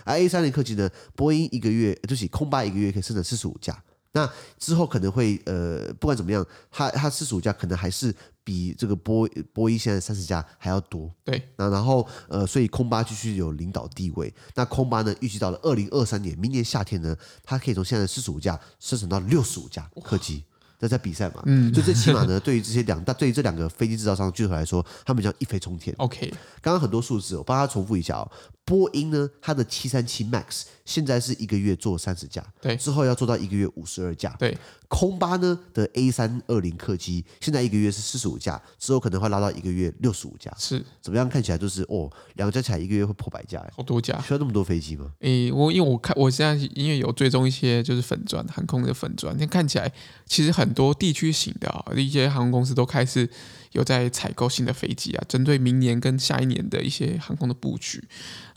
[0.05, 11.11] 而 A 三零客机呢，波音一个月就是空巴一个月可以生产四十五架，那之后可能会呃，不管怎么样，它它四十五架可能还是比这个波波音现在三十架还要多。
[11.25, 14.33] 对，那然后呃，所以空巴继续有领导地位。
[14.55, 20.45] 那空巴呢，预计到了二零二三年，明年夏天呢，它可以从现在的四十五架生成到六十五架客机。
[20.79, 25.95] 那在比赛嘛，嗯，所以最起码呢， 对于这些两大，对于这两个飞机制造商巨头来说，他们将一飞冲天。
[25.99, 26.29] OK，
[26.61, 28.29] 刚刚很多数字，我帮他重复一下哦。
[28.65, 34.57] 波音呢，它的七三七 MAX 现在是一个月做三十架，对，之后要做到一个月五十二架，对。
[34.89, 41.27] 空巴呢的 A 三二零客机现在一个月是四十五架，之后可能会拉到一个月六十五架，是怎么样？
[41.27, 45.11] 看起来就是哦，两个加起来一个月会破百架，好多架，需要那么多飞机吗？
[45.21, 49.91] 诶，我因为我看我现在因为有追踪一些就是粉钻航空的粉钻，那看起来
[50.27, 53.27] 其实很多地区型的啊一些航空公司都开始
[53.71, 57.97] 有在采购新的飞机啊，针对明年跟下一年的一些航空的布局，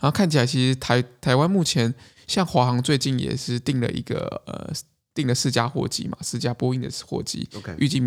[0.02, 1.94] 后看起来其实台台湾目前
[2.26, 4.72] 像华航最近也是订了一个呃。
[5.16, 7.98] 订了四架货机嘛，四架波音的货机，OK，预计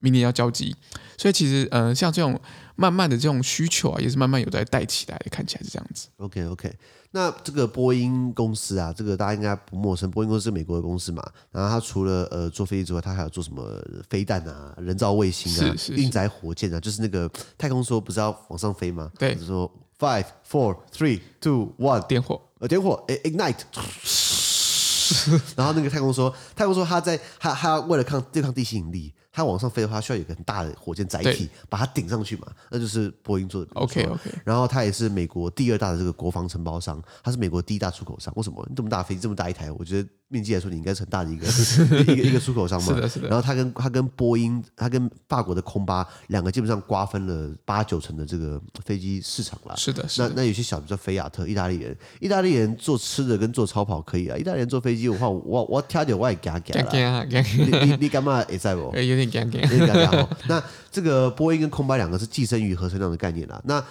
[0.00, 0.74] 明年要交机，
[1.16, 2.40] 所以其实呃，像这种
[2.74, 6.08] 慢慢的这种需求啊，也是慢慢有在带起来的，看起来是这样子。
[6.16, 6.76] OK OK，
[7.12, 19.08] 那这个波音公司啊，这个大家应该不陌生，波音公司是美国的公司嘛，然后它除了呃做飞机之外，它还有做什么飞弹啊、人造卫星啊、运载火箭啊，就是那个太空梭不是要往上飞吗？
[19.20, 23.60] 对，就是说 five four three two one 点火，呃点火，ignite。
[25.56, 33.70] 然后那个太空说，太空说他在他他为了抗对抗地心引力，他往上飞的话，需要有一个很大的火箭载体把它顶上去嘛，那就是波音做的。
[33.74, 34.30] OK OK。
[34.44, 38.32] 然后他也是美国第二大的这个国防承包商，他是美国第一大出口商。
[38.36, 38.68] 为什么？
[38.74, 41.46] 这么大飞机这么大一台，我觉得面积来说，你应该是很大的一个
[42.12, 42.94] 一个一个出口商嘛。
[42.94, 43.28] 是的，是的。
[43.28, 49.76] 然后他跟他跟波音，他跟法国的空巴两个基本上瓜分了八九成的这个飞机市场了。
[49.76, 50.28] 是的，是的。
[50.28, 54.36] 那那有些小，比如菲亚特，意大利人，意大利人做吃的跟做超跑可以啊。
[54.36, 57.24] 意大利人坐飞机的话，我我挑点我也给他给了。
[57.24, 58.80] 你你你干嘛也在不？
[58.98, 59.60] 有点尴尬。
[59.62, 60.28] 有点尴尬。
[60.48, 63.60] 那这个波音跟空巴两个是寄生于合成量的概念啦。
[63.64, 63.82] 那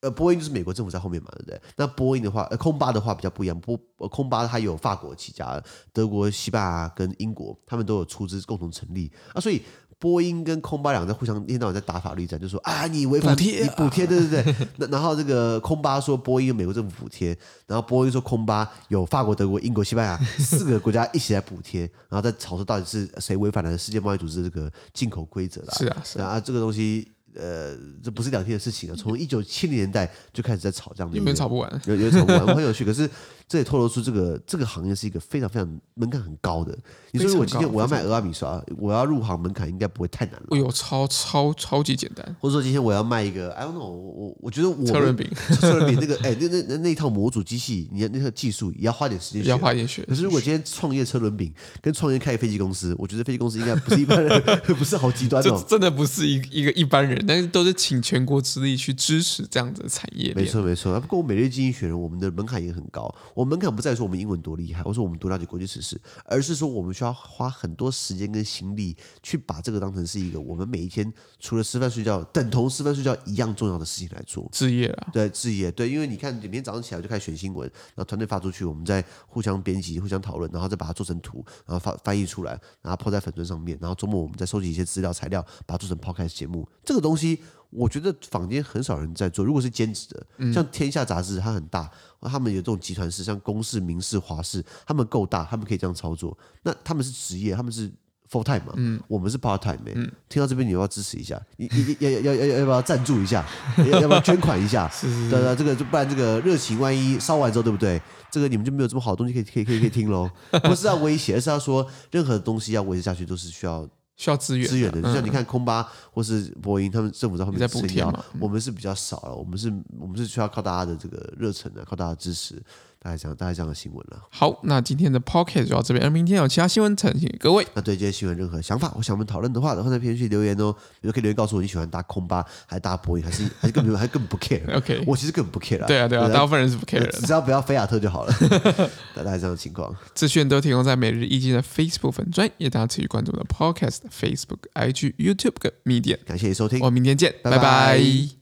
[0.00, 1.60] 呃，波音就是美国政府在后面嘛，对不对？
[1.76, 3.60] 那波音的话，呃，空巴的话比较不一样。
[3.60, 3.76] 波
[4.08, 5.60] 空巴它有法国起家，
[5.92, 9.40] 德国、西班牙跟英国，他们都有出资共同成立啊。
[9.40, 9.60] 所以
[9.98, 14.68] 波音跟空巴两个在互相一天到晚在打法律战，就说啊，你违反补贴，你补贴，对对对。
[14.76, 17.36] 那然后这个空巴说波音有美国政府补贴，
[17.66, 25.74] 然后波音说空巴有法国、德国、英国、西班牙四个国家一起来补贴，然后在吵说到底是谁违反了世界贸易组织这个进口规则啦。
[25.76, 27.10] 是啊，是啊，这个东西。
[27.38, 28.96] 呃，这不是两天的事情了。
[28.96, 31.82] 从一九七零年代就开始在吵这样的，有没有吵不完？
[31.86, 32.84] 有有吵不完，很有趣。
[32.84, 33.08] 可是
[33.48, 36.76] 这也透露出这个这个行业是一个非常非常门槛很高的。
[37.12, 40.46] 你说如果今天我要卖俄阿米刷，我要入行门槛应该不会太难了。
[40.50, 42.36] 哎呦，超超超级简单。
[42.40, 45.30] 或者说今天我要卖一个，I don't know，我我觉得我车轮饼，
[45.60, 50.02] 车轮饼那个，哎，那那那那一套模组机器，你那套技术也要花点时间学，要花点学。
[50.06, 54.42] 可是如果今天创业车轮饼跟创业开飞机公司，我觉得飞机公司应该不是一般人，
[54.78, 55.64] 不是好极端哦。
[55.68, 57.98] 真的不是一一个一般人，但是都是请。
[58.08, 60.98] 全国之力去支持这样子的产业，没错没错。
[60.98, 63.14] 不过我每日经济学人，我们的门槛也很高。
[63.38, 74.48] 我们门槛不在于说我们英文多厉害，或者说我们多了解国际时事，而是说我们需要花很多时间跟心力去把这个当成是一个我们每一天除了吃饭睡觉，等同吃饭睡觉一样重要的事情来做。
[74.50, 86.68] 职业啊，对职业，对，因为你看，每天早上起来就开始选新闻，然后团队发出去，我们再互相编辑、互相讨论，然后再把它做成图，然后发翻译出来，然后抛在粉专上面，然后周末我们再收集一些资料材料，把它做成 podcast 节目。
[86.84, 87.40] 这个东西。
[87.70, 89.44] 我觉得坊间很少人在做。
[89.44, 91.90] 如果是兼职的，像《天下》杂志，它很大，
[92.22, 96.36] 他们有这种集团式，像公事、民事、华事，他们够大，他们可以这样操作。
[96.62, 97.90] 那他们是职业，他们是
[98.30, 98.72] full time 嘛？
[98.76, 99.92] 嗯，我们是 part time 欸。
[99.96, 101.38] 嗯，听到这边，你要不要支持一下？
[101.58, 103.46] 你你要要要要要不要赞助一下？
[103.76, 104.88] 要不要捐款一下？
[104.92, 105.30] 是是是。
[105.30, 108.00] 对对，这个就不然这个热情万一烧完之后，对不对？
[108.30, 110.30] 这个你们就没有这么好的东西可以可以可以可以听喽。
[110.62, 113.86] 不是要威胁，而是要说任何东西要维持下去都是需要。
[114.18, 122.60] 需要资源，资源的，就像你看空巴或是波音，他们政府在后面在补贴嘛，我们是比较少了，我们是，我们是需要靠大家的这个热忱的，靠大家的支持。
[123.00, 124.20] 大概这样，大概这样的新闻了。
[124.30, 127.66] 好，那今天的 Podcast 就到这边，而明天有其他新闻呈现给各位。
[127.74, 130.74] 那对这些新闻任何想法，我想我们讨论的话，都会在评论区留言哦。
[131.00, 134.62] 比如可以留言告诉我，你喜欢搭空巴还是搭波音，还是还是根本还根本不 care。
[134.76, 135.86] OK，我其实根本不 care 啦。
[135.86, 138.34] 对啊，对啊，大部分人是不 care 的，只要不要菲亚特就好了。
[139.14, 146.18] 大概这样的情况，资讯都提供在每日一经的 Facebook 粉专，也大家持续关注我的 Podcast、Facebook、IG、YouTube 跟 Medium。
[146.24, 147.58] 感谢你收听，我们明天见，拜拜。
[147.58, 148.37] 拜拜。